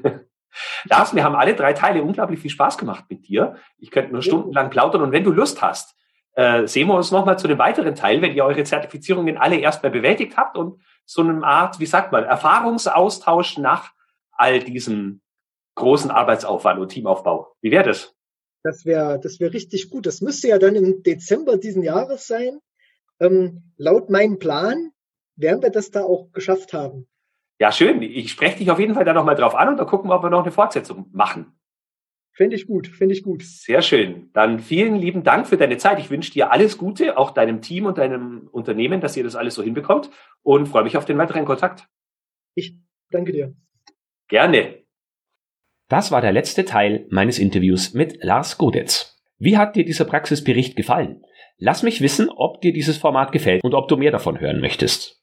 Lars, 0.84 1.14
wir 1.14 1.22
haben 1.22 1.36
alle 1.36 1.54
drei 1.54 1.72
Teile 1.72 2.02
unglaublich 2.02 2.40
viel 2.40 2.50
Spaß 2.50 2.78
gemacht 2.78 3.04
mit 3.08 3.28
dir. 3.28 3.54
Ich 3.78 3.92
könnte 3.92 4.12
nur 4.12 4.22
stundenlang 4.22 4.70
plaudern 4.70 5.02
und 5.02 5.12
wenn 5.12 5.22
du 5.22 5.30
Lust 5.30 5.62
hast, 5.62 5.94
äh, 6.34 6.66
sehen 6.66 6.88
wir 6.88 6.94
uns 6.94 7.10
nochmal 7.10 7.38
zu 7.38 7.48
dem 7.48 7.58
weiteren 7.58 7.94
Teil, 7.94 8.22
wenn 8.22 8.34
ihr 8.34 8.44
eure 8.44 8.64
Zertifizierungen 8.64 9.36
alle 9.36 9.58
erstmal 9.58 9.92
bewältigt 9.92 10.36
habt 10.36 10.56
und 10.56 10.80
so 11.04 11.22
eine 11.22 11.44
Art, 11.44 11.80
wie 11.80 11.86
sagt 11.86 12.12
man, 12.12 12.24
Erfahrungsaustausch 12.24 13.58
nach 13.58 13.92
all 14.32 14.60
diesem 14.60 15.20
großen 15.74 16.10
Arbeitsaufwand 16.10 16.80
und 16.80 16.88
Teamaufbau. 16.88 17.54
Wie 17.60 17.70
wäre 17.70 17.84
das? 17.84 18.14
Das 18.62 18.84
wäre 18.84 19.18
das 19.18 19.40
wäre 19.40 19.52
richtig 19.52 19.90
gut. 19.90 20.06
Das 20.06 20.20
müsste 20.20 20.48
ja 20.48 20.58
dann 20.58 20.76
im 20.76 21.02
Dezember 21.02 21.56
diesen 21.56 21.82
Jahres 21.82 22.26
sein. 22.26 22.60
Ähm, 23.18 23.72
laut 23.76 24.10
meinem 24.10 24.38
Plan 24.38 24.92
werden 25.36 25.62
wir 25.62 25.70
das 25.70 25.90
da 25.90 26.02
auch 26.02 26.30
geschafft 26.32 26.72
haben. 26.72 27.08
Ja, 27.58 27.72
schön. 27.72 28.00
Ich 28.02 28.30
spreche 28.30 28.58
dich 28.58 28.70
auf 28.70 28.78
jeden 28.78 28.94
Fall 28.94 29.04
da 29.04 29.12
nochmal 29.12 29.34
drauf 29.34 29.54
an 29.54 29.68
und 29.68 29.76
dann 29.78 29.86
gucken 29.86 30.10
wir, 30.10 30.16
ob 30.16 30.22
wir 30.22 30.30
noch 30.30 30.42
eine 30.42 30.52
Fortsetzung 30.52 31.08
machen. 31.12 31.58
Finde 32.32 32.56
ich 32.56 32.66
gut, 32.66 32.86
finde 32.88 33.14
ich 33.14 33.22
gut. 33.22 33.42
Sehr 33.42 33.82
schön. 33.82 34.30
Dann 34.32 34.60
vielen 34.60 34.96
lieben 34.96 35.24
Dank 35.24 35.46
für 35.46 35.56
deine 35.56 35.76
Zeit. 35.76 35.98
Ich 35.98 36.10
wünsche 36.10 36.32
dir 36.32 36.52
alles 36.52 36.78
Gute, 36.78 37.18
auch 37.18 37.32
deinem 37.32 37.60
Team 37.60 37.86
und 37.86 37.98
deinem 37.98 38.48
Unternehmen, 38.52 39.00
dass 39.00 39.16
ihr 39.16 39.24
das 39.24 39.36
alles 39.36 39.54
so 39.54 39.62
hinbekommt 39.62 40.10
und 40.42 40.66
freue 40.66 40.84
mich 40.84 40.96
auf 40.96 41.04
den 41.04 41.18
weiteren 41.18 41.44
Kontakt. 41.44 41.88
Ich 42.54 42.76
danke 43.10 43.32
dir. 43.32 43.54
Gerne. 44.28 44.84
Das 45.88 46.12
war 46.12 46.20
der 46.20 46.32
letzte 46.32 46.64
Teil 46.64 47.06
meines 47.10 47.38
Interviews 47.38 47.94
mit 47.94 48.22
Lars 48.22 48.58
Godetz. 48.58 49.20
Wie 49.38 49.58
hat 49.58 49.74
dir 49.74 49.84
dieser 49.84 50.04
Praxisbericht 50.04 50.76
gefallen? 50.76 51.24
Lass 51.58 51.82
mich 51.82 52.00
wissen, 52.00 52.30
ob 52.30 52.60
dir 52.60 52.72
dieses 52.72 52.96
Format 52.96 53.32
gefällt 53.32 53.64
und 53.64 53.74
ob 53.74 53.88
du 53.88 53.96
mehr 53.96 54.12
davon 54.12 54.40
hören 54.40 54.60
möchtest. 54.60 55.19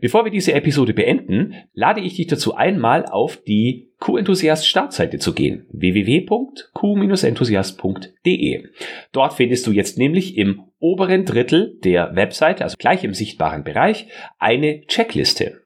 Bevor 0.00 0.24
wir 0.24 0.32
diese 0.32 0.52
Episode 0.52 0.94
beenden, 0.94 1.54
lade 1.72 2.00
ich 2.00 2.16
dich 2.16 2.26
dazu 2.26 2.54
einmal 2.54 3.06
auf 3.06 3.36
die 3.36 3.92
Q-Enthusiast 3.98 4.66
Startseite 4.66 5.18
zu 5.18 5.34
gehen, 5.34 5.66
www.q-enthusiast.de. 5.72 8.64
Dort 9.12 9.32
findest 9.32 9.66
du 9.66 9.72
jetzt 9.72 9.98
nämlich 9.98 10.36
im 10.36 10.64
oberen 10.78 11.24
Drittel 11.24 11.78
der 11.82 12.14
Webseite, 12.14 12.62
also 12.64 12.76
gleich 12.78 13.02
im 13.04 13.14
sichtbaren 13.14 13.64
Bereich, 13.64 14.08
eine 14.38 14.82
Checkliste. 14.86 15.62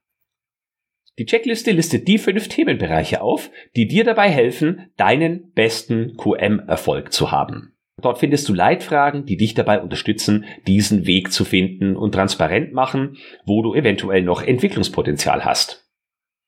Die 1.18 1.26
Checkliste 1.26 1.72
listet 1.72 2.06
die 2.06 2.18
fünf 2.18 2.46
Themenbereiche 2.48 3.20
auf, 3.20 3.50
die 3.74 3.88
dir 3.88 4.04
dabei 4.04 4.30
helfen, 4.30 4.92
deinen 4.96 5.50
besten 5.52 6.16
QM-Erfolg 6.16 7.12
zu 7.12 7.32
haben. 7.32 7.74
Dort 8.00 8.18
findest 8.18 8.48
du 8.48 8.54
Leitfragen, 8.54 9.26
die 9.26 9.36
dich 9.36 9.52
dabei 9.54 9.82
unterstützen, 9.82 10.44
diesen 10.66 11.06
Weg 11.06 11.30
zu 11.32 11.44
finden 11.44 11.96
und 11.96 12.12
transparent 12.12 12.72
machen, 12.72 13.18
wo 13.44 13.60
du 13.62 13.74
eventuell 13.74 14.22
noch 14.22 14.40
Entwicklungspotenzial 14.42 15.44
hast. 15.44 15.84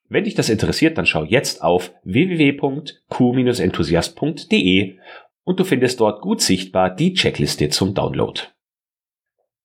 Wenn 0.08 0.24
dich 0.24 0.34
das 0.34 0.48
interessiert, 0.48 0.96
dann 0.96 1.04
schau 1.06 1.24
jetzt 1.24 1.62
auf 1.62 1.92
www.q-enthusiast.de 2.04 4.96
und 5.44 5.60
du 5.60 5.64
findest 5.64 6.00
dort 6.00 6.20
gut 6.20 6.40
sichtbar 6.40 6.92
die 6.94 7.14
Checkliste 7.14 7.68
zum 7.68 7.94
Download. 7.94 8.40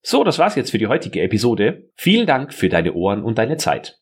So, 0.01 0.23
das 0.23 0.39
war's 0.39 0.55
jetzt 0.55 0.71
für 0.71 0.79
die 0.79 0.87
heutige 0.87 1.21
Episode. 1.21 1.91
Vielen 1.95 2.27
Dank 2.27 2.53
für 2.53 2.69
deine 2.69 2.93
Ohren 2.93 3.21
und 3.23 3.37
deine 3.37 3.57
Zeit. 3.57 3.99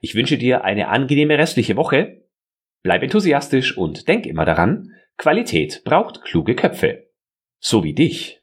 Ich 0.00 0.14
wünsche 0.14 0.38
dir 0.38 0.64
eine 0.64 0.88
angenehme 0.88 1.36
restliche 1.38 1.76
Woche. 1.76 2.22
Bleib 2.82 3.02
enthusiastisch 3.02 3.76
und 3.76 4.08
denk 4.08 4.24
immer 4.26 4.44
daran, 4.44 4.92
Qualität 5.16 5.82
braucht 5.84 6.22
kluge 6.22 6.54
Köpfe 6.54 7.07
so 7.60 7.82
wie 7.84 7.94
dich. 7.94 8.37